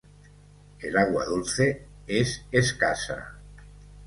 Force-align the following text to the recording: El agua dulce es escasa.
El 0.79 0.97
agua 0.97 1.25
dulce 1.25 1.85
es 2.07 2.43
escasa. 2.51 3.35